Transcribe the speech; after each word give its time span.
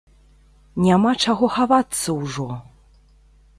Няма 0.85 1.11
чаго 1.27 1.51
хавацца 1.57 2.17
ўжо! 2.21 2.49